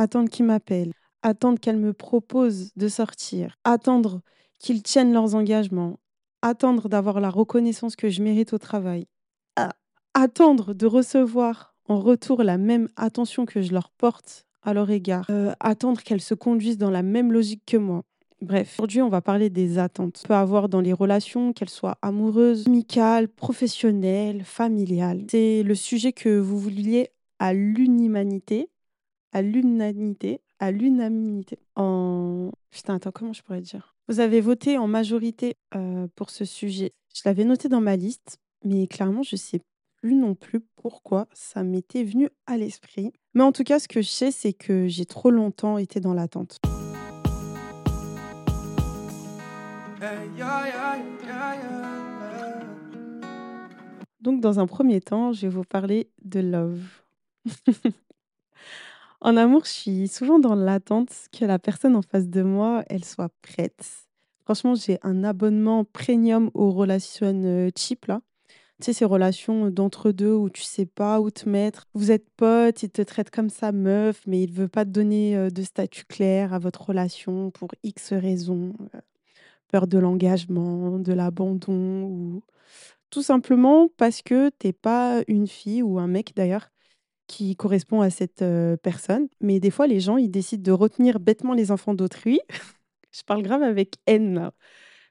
[0.00, 4.22] attendre qu'il m'appelle, attendre qu'elle me propose de sortir, attendre
[4.58, 5.98] qu'ils tiennent leurs engagements,
[6.40, 9.06] attendre d'avoir la reconnaissance que je mérite au travail,
[10.14, 15.26] attendre de recevoir en retour la même attention que je leur porte à leur égard,
[15.28, 18.02] euh, attendre qu'elles se conduisent dans la même logique que moi.
[18.40, 20.22] Bref, aujourd'hui, on va parler des attentes.
[20.24, 25.26] On peut avoir dans les relations, qu'elles soient amoureuses, amicales, professionnelles, familiales.
[25.30, 28.70] C'est le sujet que vous vouliez à l'unimanité,
[29.32, 31.58] à l'unanimité, à l'unanimité.
[31.76, 33.94] En putain, attends, comment je pourrais dire?
[34.08, 36.92] Vous avez voté en majorité euh, pour ce sujet.
[37.14, 39.60] Je l'avais noté dans ma liste, mais clairement, je sais
[40.00, 43.12] plus non plus pourquoi ça m'était venu à l'esprit.
[43.34, 46.14] Mais en tout cas, ce que je sais, c'est que j'ai trop longtemps été dans
[46.14, 46.58] l'attente.
[54.20, 56.82] Donc, dans un premier temps, je vais vous parler de love.
[59.20, 63.04] en amour, je suis souvent dans l'attente que la personne en face de moi, elle
[63.04, 63.86] soit prête.
[64.44, 68.20] Franchement, j'ai un abonnement premium aux relations cheap là.
[68.80, 71.86] Tu sais, ces relations d'entre-deux où tu sais pas où te mettre.
[71.92, 75.50] Vous êtes potes, il te traite comme sa meuf, mais il veut pas te donner
[75.50, 78.72] de statut clair à votre relation pour X raisons.
[79.68, 82.42] Peur de l'engagement, de l'abandon ou
[83.10, 86.70] tout simplement parce que t'es pas une fille ou un mec d'ailleurs
[87.30, 88.44] qui correspond à cette
[88.82, 89.28] personne.
[89.40, 92.40] Mais des fois, les gens, ils décident de retenir bêtement les enfants d'autrui.
[93.12, 94.50] Je parle grave avec haine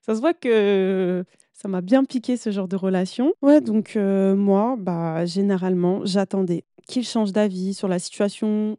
[0.06, 3.34] Ça se voit que ça m'a bien piqué ce genre de relation.
[3.42, 8.76] Ouais, donc moi, bah, généralement, j'attendais qu'il change d'avis sur la situation.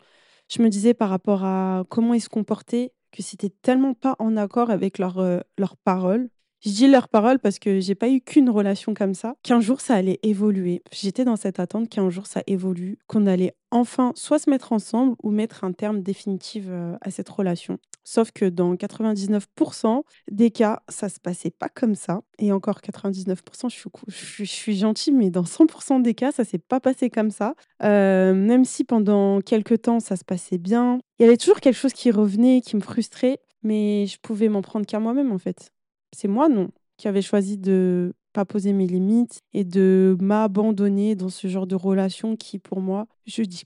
[0.48, 4.36] Je me disais par rapport à comment ils se comportaient que c'était tellement pas en
[4.36, 6.28] accord avec leurs leurs paroles.
[6.62, 9.80] Je dis leurs paroles parce que j'ai pas eu qu'une relation comme ça, qu'un jour
[9.80, 10.82] ça allait évoluer.
[10.92, 15.16] J'étais dans cette attente qu'un jour ça évolue, qu'on allait enfin soit se mettre ensemble
[15.22, 16.66] ou mettre un terme définitif
[17.00, 17.78] à cette relation.
[18.04, 22.22] Sauf que dans 99% des cas, ça se passait pas comme ça.
[22.38, 23.36] Et encore 99%,
[23.68, 27.30] je suis, je suis, gentille, mais dans 100% des cas, ça s'est pas passé comme
[27.30, 27.54] ça.
[27.82, 31.76] Euh, même si pendant quelques temps, ça se passait bien, il y avait toujours quelque
[31.76, 35.70] chose qui revenait, qui me frustrait, mais je pouvais m'en prendre qu'à moi-même en fait.
[36.12, 41.28] C'est moi, non, qui avait choisi de pas poser mes limites et de m'abandonner dans
[41.28, 43.64] ce genre de relation qui, pour moi, je dis,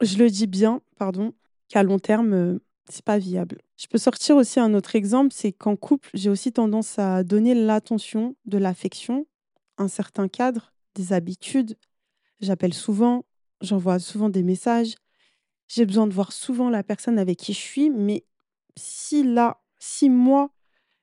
[0.00, 1.32] je le dis bien, pardon,
[1.68, 2.58] qu'à long terme, euh,
[2.88, 3.58] c'est pas viable.
[3.76, 7.54] Je peux sortir aussi un autre exemple, c'est qu'en couple, j'ai aussi tendance à donner
[7.54, 9.26] l'attention, de l'affection,
[9.78, 11.76] un certain cadre, des habitudes.
[12.40, 13.24] J'appelle souvent,
[13.60, 14.94] j'envoie souvent des messages.
[15.68, 18.24] J'ai besoin de voir souvent la personne avec qui je suis, mais
[18.76, 20.50] si là, si moi,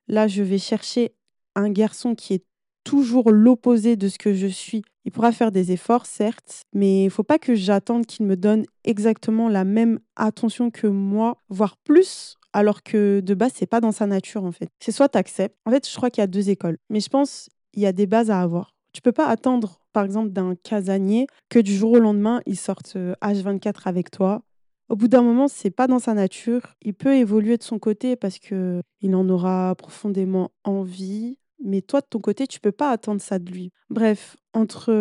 [0.07, 1.13] là, je vais chercher
[1.55, 2.45] un garçon qui est
[2.83, 7.09] toujours l'opposé de ce que je suis il pourra faire des efforts, certes, mais il
[7.09, 12.35] faut pas que j'attende qu'il me donne exactement la même attention que moi, voire plus,
[12.51, 14.67] alors que de base, c'est pas dans sa nature en fait.
[14.81, 15.55] C'est soit tu acceptes.
[15.65, 17.93] En fait, je crois qu'il y a deux écoles, mais je pense il y a
[17.93, 18.73] des bases à avoir.
[18.91, 22.97] Tu peux pas attendre, par exemple, d'un casanier que du jour au lendemain, il sorte
[22.97, 24.41] H24 euh, avec toi.
[24.89, 26.61] Au bout d'un moment, c'est pas dans sa nature.
[26.81, 32.01] Il peut évoluer de son côté parce que il en aura profondément envie, mais toi,
[32.01, 33.71] de ton côté, tu peux pas attendre ça de lui.
[33.89, 34.91] Bref, entre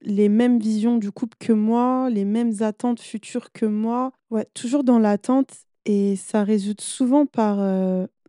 [0.00, 4.84] les mêmes visions du couple que moi, les mêmes attentes futures que moi, ouais, toujours
[4.84, 5.50] dans l'attente,
[5.84, 7.58] et ça résulte souvent par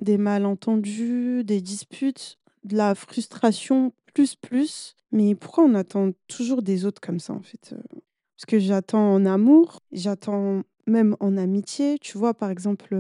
[0.02, 4.96] des malentendus, des disputes, de la frustration, plus, plus.
[5.12, 7.75] Mais pourquoi on attend toujours des autres comme ça, en fait
[8.40, 12.00] Parce que j'attends en amour, j'attends même en amitié.
[12.00, 12.96] Tu vois, par exemple,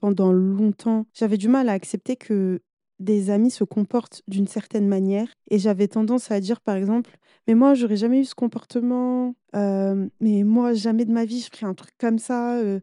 [0.00, 2.62] pendant longtemps, j'avais du mal à accepter que
[3.00, 7.10] des amis se comportent d'une certaine manière et j'avais tendance à dire par exemple
[7.48, 11.50] mais moi j'aurais jamais eu ce comportement euh, mais moi jamais de ma vie je
[11.50, 12.78] ferais un truc comme ça euh.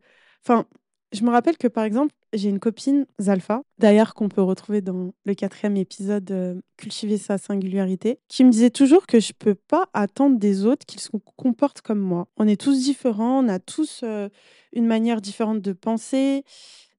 [1.12, 5.12] Je me rappelle que par exemple j'ai une copine Zalfa d'ailleurs qu'on peut retrouver dans
[5.26, 9.88] le quatrième épisode euh, cultiver sa singularité qui me disait toujours que je peux pas
[9.94, 14.04] attendre des autres qu'ils se comportent comme moi on est tous différents on a tous
[14.74, 16.44] une manière différente de penser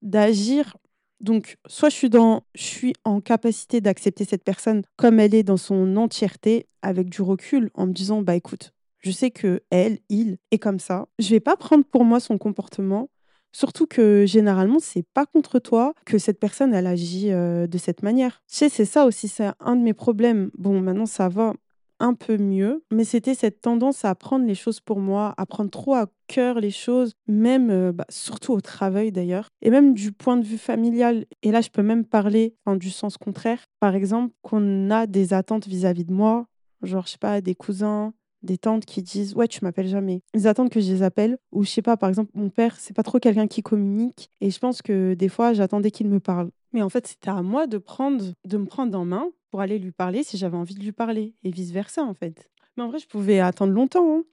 [0.01, 0.75] d'agir
[1.23, 2.09] donc, soit je
[2.55, 7.71] suis, en capacité d'accepter cette personne comme elle est dans son entièreté, avec du recul,
[7.75, 11.07] en me disant, bah écoute, je sais que elle, il est comme ça.
[11.19, 13.09] Je vais pas prendre pour moi son comportement,
[13.53, 18.41] surtout que généralement, c'est pas contre toi que cette personne, elle agit de cette manière.
[18.49, 20.51] Tu sais, c'est ça aussi, c'est un de mes problèmes.
[20.57, 21.53] Bon, maintenant, ça va
[21.99, 25.69] un peu mieux, mais c'était cette tendance à prendre les choses pour moi, à prendre
[25.69, 30.35] trop à cœur les choses, même bah, surtout au travail d'ailleurs, et même du point
[30.35, 31.25] de vue familial.
[31.43, 33.63] Et là, je peux même parler du sens contraire.
[33.79, 36.45] Par exemple, qu'on a des attentes vis-à-vis de moi,
[36.81, 40.21] genre, je sais pas, des cousins, des tantes qui disent: «Ouais, tu m'appelles jamais».
[40.33, 42.93] Ils attendent que je les appelle ou je sais pas, par exemple, mon père, c'est
[42.95, 46.49] pas trop quelqu'un qui communique et je pense que des fois, j'attendais qu'il me parle.
[46.73, 49.79] Mais en fait, c'était à moi de prendre de me prendre en main pour aller
[49.79, 52.49] lui parler si j'avais envie de lui parler et vice versa, en fait.
[52.77, 54.23] Mais en vrai, je pouvais attendre longtemps, hein.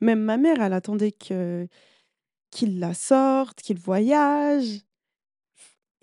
[0.00, 1.68] Même ma mère, elle attendait que
[2.50, 4.82] qu'il la sorte, qu'il voyage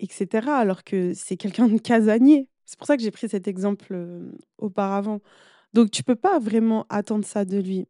[0.00, 2.48] et cetera, alors que c'est quelqu'un de casanier.
[2.64, 5.20] C'est pour ça que j'ai pris cet exemple, heu, auparavant.
[5.74, 7.86] Donc tu peux pas vraiment attendre ça de lui.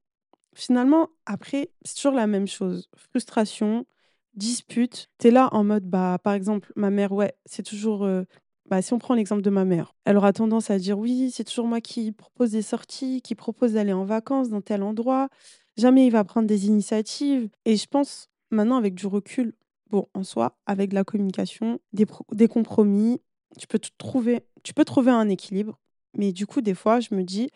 [0.55, 2.91] Finalement, après, c'est toujours la même chose.
[2.97, 3.87] Frustration,
[4.35, 5.09] dispute.
[5.19, 8.27] Tu es là en mode, bah, par exemple, ma mère, ouais, c'est toujours, heu,
[8.71, 11.45] bah, si on prend l'exemple de ma mère, elle aura tendance à dire: «Oui, c'est
[11.45, 15.29] toujours moi qui propose des sorties, qui propose d'aller en vacances dans tel endroit.
[15.77, 19.55] Jamais il va prendre des initiatives» et je pense, maintenant avec du recul,
[19.91, 23.21] bon, en soi, avec de la communication, des des compromis,
[23.59, 25.79] tu peux t trouver tu peux trouver un équilibre.
[26.17, 27.51] Mais du coup, des fois, je me dis: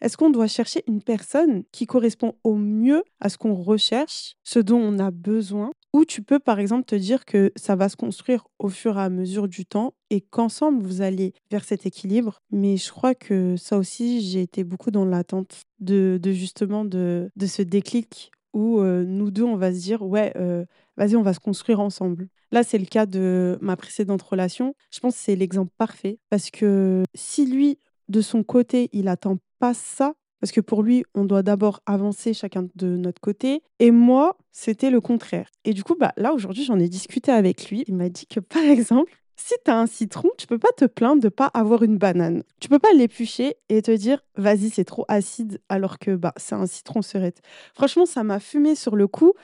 [0.00, 4.58] est-ce qu'on doit chercher une personne qui correspond au mieux à ce qu'on recherche, ce
[4.58, 5.70] dont on a besoin?
[5.92, 9.02] Ou tu peux, par exemple, te dire que ça va se construire au fur et
[9.02, 12.40] à mesure du temps et qu'ensemble, vous allez vers cet équilibre?
[12.50, 17.62] Mais je crois que ça aussi, j'ai été beaucoup dans l'attente de justement de ce
[17.62, 20.66] déclic où, heu, nous 2 on va se dire: «Ouais, heu,
[20.96, 22.28] vas-y, on va se construire ensemble».
[22.52, 24.74] Là, c'est le cas de ma précédente relation.
[24.92, 27.78] Je pense que c'est l'exemple parfait parce que si lui,
[28.08, 32.34] de son côté, il attend pas ça, parce que pour lui, on doit d'abord avancer
[32.34, 36.64] chacun de notre côté et moi, c'était le contraire et du coup, bah, là, aujourd'hui,
[36.64, 37.84] j'en ai discuté avec lui.
[37.88, 40.86] Il m'a dit que, par exemple, si tu as un citron, tu peux pas te
[40.86, 42.42] plaindre de pas avoir une banane.
[42.60, 46.54] Tu peux pas l'éplucher et te dire: «Vas-y, c'est trop acide», alors que, bah, c'est
[46.54, 47.34] un citron cerise.
[47.74, 49.34] Franchement, ça m'a fumé sur le coup,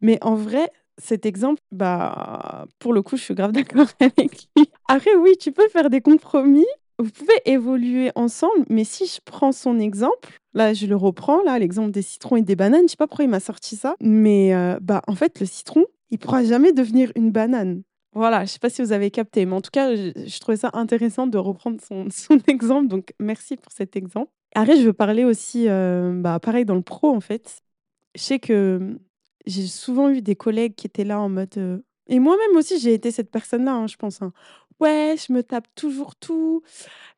[0.00, 4.70] mais en vrai, cet exemple, bah, pour le coup, je suis grave d'accord avec lui.
[4.88, 6.66] Après oui, tu peux faire des compromis,
[6.98, 11.58] vous pouvez évoluer ensemble, mais si je prends son exemple, là, je le reprends, là,
[11.58, 14.54] l'exemple des citrons et des bananes, je sais pas pourquoi il m'a sorti ça, mais
[14.54, 17.82] heu, bah, en fait, le citron, il pourra jamais devenir une banane.
[18.14, 20.70] Voilà, je sais pas si vous avez capté, mais en tout cas, je trouvais ça
[20.74, 24.30] intéressant de reprendre son son exemple, donc merci pour cet exemple.
[24.54, 27.62] Après, je veux parler aussi, heu, bah, pareil dans le pro, en fait.
[28.14, 28.98] Je sais que,
[29.46, 32.94] j'ai souvent eu des collègues qui étaient là en mode, heu et moi-même aussi, j'ai
[32.94, 34.32] été cette personne-là, hein, je pense, hein.
[34.82, 36.62] «Ouais, je me tape toujours tout,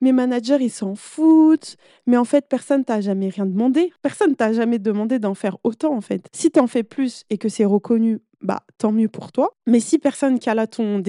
[0.03, 1.77] mes managers, ils s'en foutent,
[2.07, 3.91] mais en fait, personne t'a jamais rien demandé.
[4.03, 6.27] Personne t'a jamais demandé d'en faire autant, en fait.
[6.33, 9.81] Si tu en fais plus et que c'est reconnu, bah, tant mieux pour toi, mais
[9.81, 11.03] si personne cala ton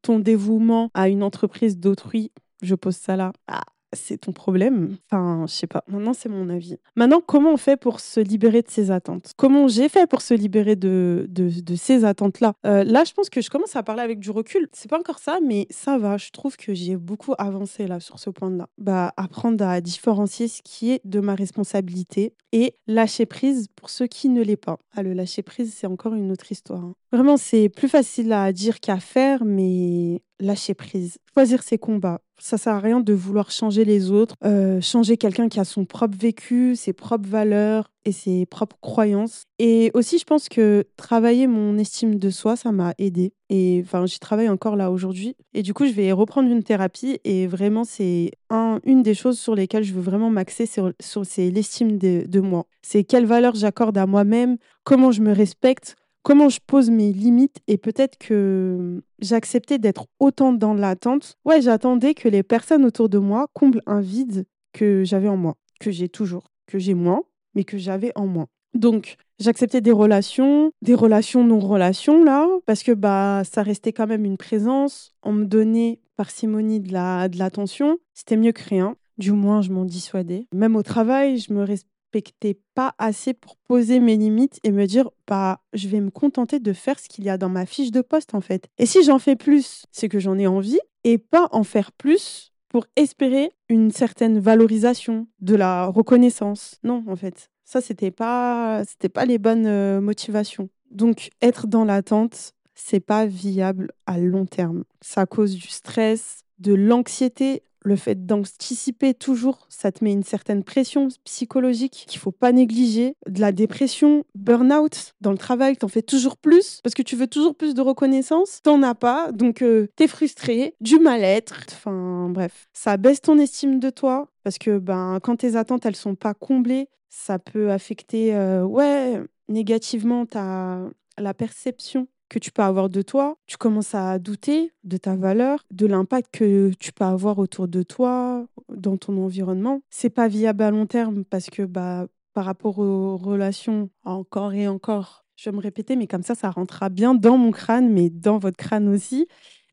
[0.00, 2.32] ton dévouement à une entreprise d'autrui,
[2.62, 3.60] je pose ça là, bah,
[3.92, 4.96] c'est ton problème?
[5.10, 6.76] Enfin, je sais pas, maintenant c'est mon avis.
[6.96, 9.32] Maintenant, comment on fait pour se libérer de ces attentes?
[9.36, 12.54] Comment j'ai fait pour se libérer de de ces attentes-là?
[12.66, 14.68] Heu, là, je pense que je commence à parler avec du recul.
[14.72, 18.18] C'est pas encore ça, mais ça va, je trouve que j'ai beaucoup avancé là, sur
[18.18, 18.68] ce point-là.
[18.78, 24.04] Bah, apprendre à différencier ce qui est de ma responsabilité et lâcher prise pour ce
[24.04, 24.78] qui ne l'est pas.
[24.94, 26.94] Ah, le lâcher prise, c'est encore une autre histoire, hein.
[27.12, 32.20] Vraiment, c'est plus facile à dire qu'à faire, mais lâcher prise, choisir ses combats.
[32.40, 35.84] Ça sert à rien de vouloir changer les autres, heu, changer quelqu'un qui a son
[35.84, 39.42] propre vécu, ses propres valeurs et ses propres croyances.
[39.58, 44.06] Et aussi je pense que travailler mon estime de soi, ça m'a aidée et enfin,
[44.06, 45.34] j'y travaille encore là aujourd'hui.
[45.54, 47.18] Et du coup, je vais reprendre une thérapie.
[47.24, 51.98] Et vraiment c'est un une des choses sur lesquelles je veux vraiment m'axer c'est l'estime
[51.98, 52.66] de de moi.
[52.82, 55.96] C'est quelles valeurs j'accorde à moi-même, comment je me respecte,
[56.28, 61.38] comment je pose mes limites et peut-être que, j'acceptais d'être autant dans l'attente.
[61.46, 64.44] Ouais, j'attendais que les personnes autour de moi comblent un vide
[64.74, 67.22] que j'avais en moi, que j'ai toujours, que j'ai moins,
[67.54, 68.46] mais que j'avais en moi.
[68.74, 74.06] Donc j'acceptais des relations, des relations non relations là, parce que, bah, ça restait quand
[74.06, 75.14] même une présence.
[75.22, 78.96] On me donnait parcimonie de la de l'attention, c'était mieux que rien.
[79.16, 80.46] Du moins, je m'en dissuadais.
[80.54, 81.64] Même au travail, je me
[82.12, 86.58] respectais pas assez pour poser mes limites et me dire: «Bah, je vais me contenter
[86.60, 89.02] de faire ce qu'il y a dans ma fiche de poste, en fait et si
[89.04, 93.50] j'en fais plus, c'est que j'en ai envie et pas en faire plus pour espérer
[93.68, 96.78] une certaine valorisation, de la reconnaissance».
[96.82, 100.70] Non, en fait, ça, c'était pas c'était pas les bonnes, heu, motivations.
[100.90, 104.84] Donc être dans l'attente, c'est pas viable à long terme.
[105.02, 107.62] Ça cause du stress, de l'anxiété.
[107.84, 113.14] Le fait d'anticiper toujours, ça te met une certaine pression psychologique qu'il faut pas négliger.
[113.28, 117.16] De la dépression, burn-out dans le travail, tu en fais toujours plus parce que tu
[117.16, 118.60] veux toujours plus de reconnaissance.
[118.62, 122.68] Tu en as pas, donc heu, tu es frustré, du mal-être, enfin bref.
[122.72, 126.34] Ça baisse ton estime de toi parce que, ben, quand tes attentes, elles sont pas
[126.34, 133.02] comblées, ça peut affecter, heu, ouais, négativement ta la perception que tu peux avoir de
[133.02, 133.36] toi.
[133.46, 137.82] Tu commences à douter de ta valeur, de l'impact que tu peux avoir autour de
[137.82, 139.80] toi, dans ton environnement.
[139.90, 144.68] C'est pas viable à long terme parce que, bah, par rapport aux relations, encore et
[144.68, 148.10] encore, je vais me répéter, mais comme ça, ça rentrera bien dans mon crâne, mais
[148.10, 149.26] dans votre crâne aussi.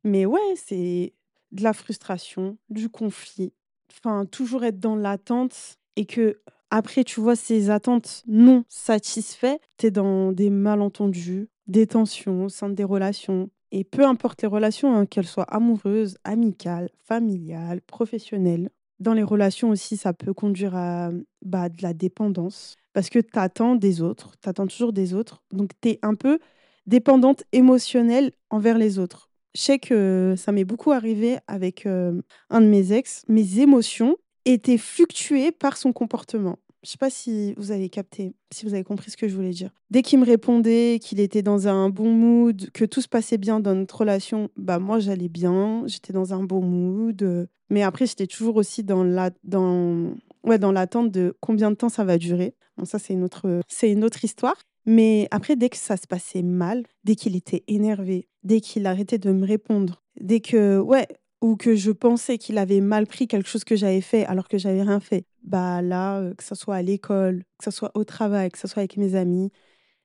[0.04, 1.14] Mais ouais, c'est
[1.52, 3.54] de la frustration, du conflit,
[3.92, 9.88] enfin, toujours être dans l'attente et que après, tu vois ces attentes non satisfaites, tu
[9.88, 13.50] es dans des malentendus, des tensions au sein des relations.
[13.72, 18.70] Et peu importe les relations, hein, qu'elles soient amoureuses, amicales, familiales, professionnelles.
[19.00, 23.38] Dans les relations aussi, ça peut conduire à bah, de la dépendance parce que tu
[23.38, 25.44] attends des autres, tu attends toujours des autres.
[25.52, 26.40] Donc, tu es un peu
[26.86, 29.30] dépendante émotionnelle envers les autres.
[29.54, 33.24] Je sais que ça m'est beaucoup arrivé avec euh, un de mes ex.
[33.28, 36.58] Mes émotions étaient fluctuées par son comportement.
[36.86, 39.50] Je sais pas si vous avez capté, si vous avez compris ce que je voulais
[39.50, 39.72] dire.
[39.90, 43.60] Dès qu'il me répondait qu'il était dans un bon mood, que tout se passait bien
[43.60, 47.50] dans notre relation, bah moi j'allais bien, j'étais dans un bon mood.
[47.72, 50.14] Mais après j'étais toujours aussi dans la dans
[50.44, 52.54] ouais dans l'attente de combien de temps ça va durer.
[52.78, 54.58] Bon ça c'est une autre c'est une autre histoire.
[54.86, 59.18] Mais après dès que ça se passait mal, dès qu'il était énervé, dès qu'il arrêtait
[59.18, 61.08] de me répondre, dès que ouais
[61.42, 64.58] ou que je pensais qu'il avait mal pris quelque chose que j'avais fait alors que
[64.58, 68.04] j'avais rien fait, bah là, euh, que ce soit à l'école, que ce soit au
[68.04, 69.52] travail, que ce soit avec mes amis,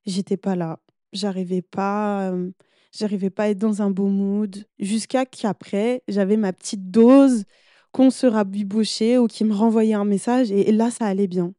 [0.07, 0.81] j'étais pas là.
[1.13, 2.51] J'arrivais pas, euh,
[2.93, 4.65] j'arrivais pas à être dans un beau mood.
[4.79, 7.45] Jusqu'à qu'après, j'avais ma petite dose
[7.93, 11.53] qu'on se rabibouchait ou qui me renvoyait un message et, là, ça allait bien.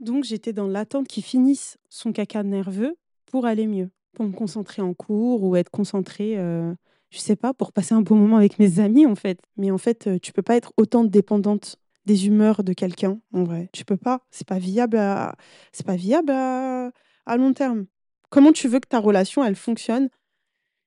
[0.00, 4.82] Donc j'étais dans l'attente qu'il finisse son caca nerveux pour aller mieux, pour me concentrer
[4.82, 6.38] en cours ou être concentrée.
[6.38, 6.74] Euh,
[7.14, 9.40] je sais pas, pour passer un bon moment avec mes amis, en fait.
[9.56, 13.70] Mais en fait, tu peux pas être autant dépendante des humeurs de quelqu'un, en vrai.
[13.72, 14.20] Tu peux pas.
[14.30, 15.36] C'est pas viable à,
[15.72, 16.90] c'est pas viable à...
[17.36, 17.86] long terme.
[18.30, 20.08] Comment tu veux que ta relation, elle fonctionne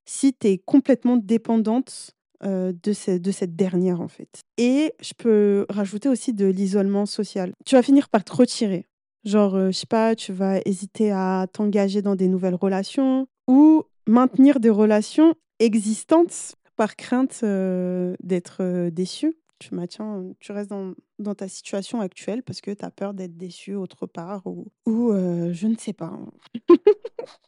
[0.06, 2.12] si tu es complètement dépendante
[2.44, 4.42] de, de cette dernière, en fait?
[4.58, 7.54] Et je peux rajouter aussi de l'isolement social.
[7.66, 8.86] Tu vas finir par te retirer.
[9.24, 14.60] Genre, je sais pas, tu vas hésiter à t'engager dans des nouvelles relations ou maintenir
[14.60, 19.36] des relations existantes par crainte d'être déçu.
[19.60, 23.74] Tu maintiens, tu restes dans, ta situation actuelle parce que tu as peur d'être déçu
[23.74, 26.20] autre part ou, ou je ne sais pas.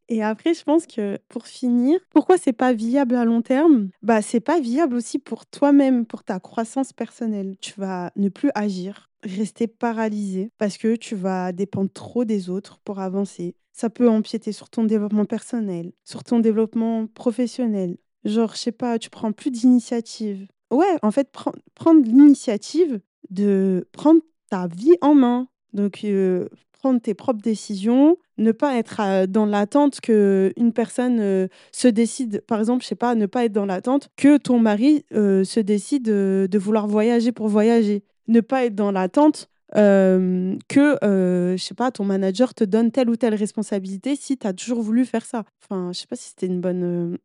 [0.09, 3.89] Et après, je pense que pour finir, pourquoi c'est pas viable à long terme?
[4.01, 7.55] Bah, c'est pas viable aussi pour toi-même, pour ta croissance personnelle.
[7.61, 12.79] Tu vas ne plus agir, rester paralysé parce que tu vas dépendre trop des autres
[12.83, 13.55] pour avancer.
[13.79, 17.95] Ça peut empiéter sur ton développement personnel, sur ton développement professionnel.
[18.25, 20.47] Genre, je sais pas, tu prends plus d'initiative.
[20.69, 21.31] Ouais, en fait,
[21.75, 24.19] prendre l'initiative de prendre
[24.49, 25.47] ta vie en main.
[25.71, 31.21] Donc, euh, prendre tes propres décisions, ne pas être euh, dans l'attente que une personne
[31.21, 34.59] euh, se décide, par exemple, je sais pas, ne pas être dans l'attente que ton
[34.59, 38.03] mari se décide de vouloir voyager pour voyager.
[38.27, 43.15] Ne pas être dans l'attente que, je sais pas, ton manager te donne telle ou
[43.15, 45.43] telle responsabilité si tu as toujours voulu faire ça.
[45.63, 47.17] Enfin, je sais pas si c'était une bonne,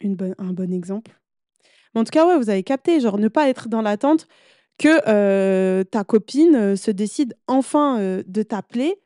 [0.00, 1.18] une bonne, un bon exemple.
[1.94, 4.26] Mais en tout cas, ouais, vous avez capté, genre ne pas être dans l'attente
[4.78, 8.96] que ta copine se décide enfin de t'appeler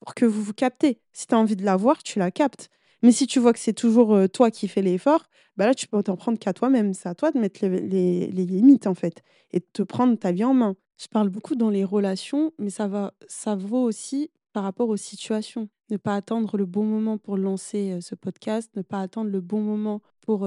[0.00, 1.00] pour que vous vous captez.
[1.12, 2.68] Si tu as envie de la voir, tu la captes.
[3.02, 5.24] Mais si tu vois que c'est toujours toi qui fais l'effort,
[5.56, 6.94] bah là, tu peux t'en prendre qu'à toi-même.
[6.94, 9.22] C'est à toi de mettre les, les, les, limites, en fait,
[9.52, 10.76] et de te prendre ta vie en main.
[11.00, 14.98] Je parle beaucoup dans les relations, mais ça, va, ça vaut aussi par rapport aux
[14.98, 15.70] situations.
[15.90, 19.62] Ne pas attendre le bon moment pour lancer ce podcast, ne pas attendre le bon
[19.62, 20.46] moment pour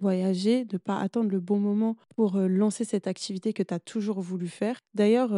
[0.00, 4.22] voyager, ne pas attendre le bon moment pour lancer cette activité que tu as toujours
[4.22, 4.80] voulu faire.
[4.94, 5.32] D'ailleurs,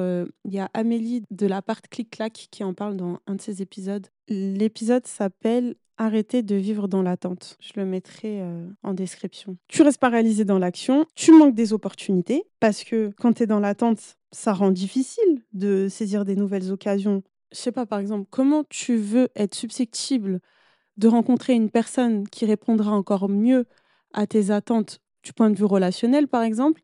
[0.44, 3.62] il y a Amélie de la part Clic-Clac qui en parle dans un de ses
[3.62, 4.06] épisodes.
[4.28, 7.56] L'épisode s'appelle Arrêter de vivre dans l'attente.
[7.60, 8.42] Je le mettrai
[8.82, 9.56] en description.
[9.68, 13.60] Tu restes paralysé dans l'action, tu manques des opportunités parce que quand tu es dans
[13.60, 17.22] l'attente, ça rend difficile de saisir des nouvelles occasions.
[17.52, 20.40] Je sais pas, par exemple, comment tu veux être susceptible
[20.96, 23.66] de rencontrer une personne qui répondra encore mieux
[24.12, 26.82] à tes attentes du point de vue relationnel, par exemple,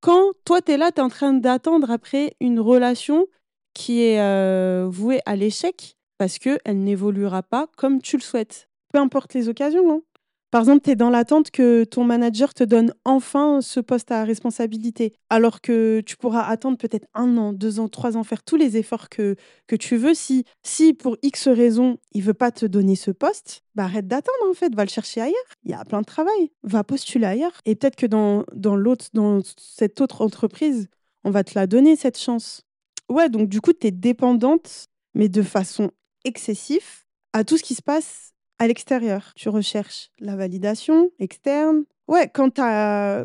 [0.00, 3.26] quand toi, tu es là, tu es en train d'attendre après une relation
[3.72, 8.68] qui est euh, vouée à l'échec parce qu'elle n'évoluera pas comme tu le souhaites.
[8.92, 9.90] Peu importe les occasions.
[9.90, 10.02] Hein.
[10.52, 14.22] Par exemple, tu es dans l'attente que ton manager te donne enfin ce poste à
[14.22, 18.54] responsabilité, alors que tu pourras attendre peut-être un an, deux ans, trois ans, faire tous
[18.54, 19.34] les efforts que,
[19.66, 20.14] que tu veux.
[20.14, 24.48] Si, si pour X raison, il veut pas te donner ce poste, bah arrête d'attendre
[24.48, 25.34] en fait, va le chercher ailleurs.
[25.64, 27.60] Il y a plein de travail, va postuler ailleurs.
[27.64, 30.86] Et peut-être que dans, dans, l'autre, dans cette autre entreprise,
[31.24, 32.62] on va te la donner cette chance.
[33.08, 35.90] Ouais, donc du coup, tu es dépendante, mais de façon
[36.24, 39.32] excessive, à tout ce qui se passe à l'extérieur.
[39.34, 41.84] Tu recherches la validation externe.
[42.08, 42.56] Ouais, quand,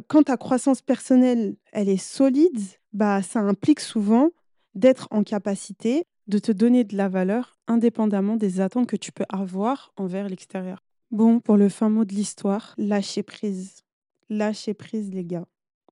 [0.08, 2.60] quand ta croissance personnelle, elle est solide,
[2.94, 4.30] bah, ça implique souvent
[4.76, 9.26] d'être en capacité de te donner de la valeur indépendamment des attentes que tu peux
[9.30, 10.84] avoir envers l'extérieur.
[11.12, 13.84] Bon, pour le fin mot de l'histoire, lâcher prise.
[14.30, 15.46] Lâcher prise, les gars.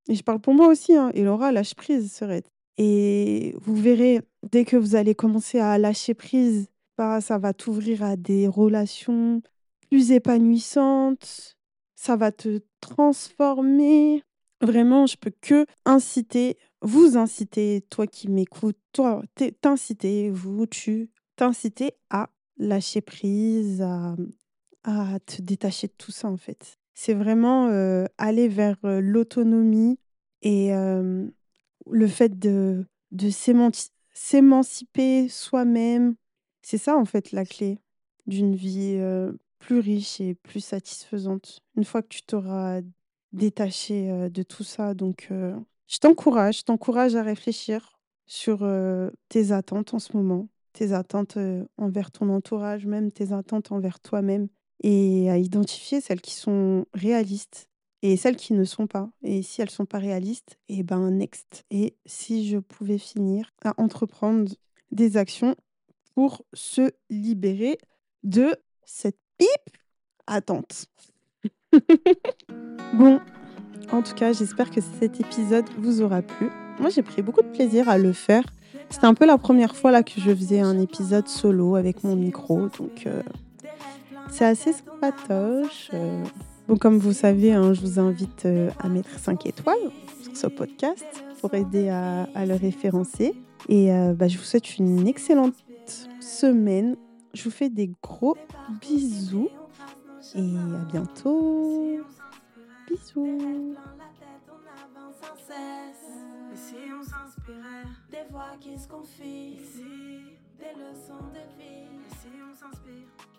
[0.09, 1.09] Et je parle pour moi aussi, hein.
[1.13, 2.43] Et Laura, lâche prise, serait.
[2.77, 4.21] Et vous verrez,
[4.51, 9.41] dès que vous allez commencer à lâcher prise, ça va t'ouvrir à des relations
[9.89, 11.57] plus épanouissantes.
[11.95, 14.23] Ça va te transformer.
[14.61, 19.21] Vraiment, je peux que inciter, vous inciter, toi qui m'écoutes, toi,
[19.61, 24.15] t'inciter, vous, tu, t'inciter à lâcher prise, à,
[25.25, 26.77] te détacher de tout ça en fait.
[26.93, 29.99] C'est vraiment euh, aller vers euh, l'autonomie
[30.41, 31.27] et euh,
[31.89, 32.85] le fait de
[34.13, 36.15] s'émanciper soi-même.
[36.67, 37.77] C'est ça en fait la clé
[38.25, 38.99] d'une vie
[39.59, 41.59] plus riche et plus satisfaisante.
[41.77, 42.81] Une fois que tu t'auras
[43.33, 48.67] détaché de tout ça, donc je t'encourage, je t'encourage à réfléchir sur
[49.29, 51.37] tes attentes en ce moment, tes attentes
[51.77, 54.47] envers ton entourage, même tes attentes envers toi-même
[54.81, 57.69] et à identifier celles qui sont réalistes
[58.01, 59.11] et celles qui ne sont pas.
[59.21, 61.63] Et si elles sont pas réalistes, et eh ben next.
[61.69, 64.51] Et si je pouvais finir à entreprendre
[64.91, 65.55] des actions
[66.15, 67.77] pour se libérer
[68.23, 68.55] de
[68.85, 69.77] cette pipe
[70.25, 70.87] attente.
[72.93, 73.19] bon,
[73.91, 76.49] en tout cas, j'espère que cet épisode vous aura plu.
[76.79, 78.43] Moi, j'ai pris beaucoup de plaisir à le faire.
[78.89, 82.15] C'était un peu la première fois là que je faisais un épisode solo avec mon
[82.15, 83.21] micro, donc euh,
[84.29, 85.89] c'est assez sympatoche.
[85.93, 86.23] Euh.
[86.67, 89.75] Bon, comme vous savez, hein, je vous invite euh, à mettre 5 étoiles
[90.23, 91.05] sur ce podcast
[91.41, 93.33] pour aider à, le référencer.
[93.67, 95.55] Et bah, je vous souhaite une excellente
[96.25, 96.97] semaine.
[97.33, 98.35] Je vous fais des gros
[98.81, 99.49] bisous
[100.33, 101.99] et à bientôt.
[102.87, 103.75] Bisous.
[106.55, 109.57] si on s'inspirait des voix qui se confient,
[110.57, 113.34] des leçons de vie, si on s'inspire.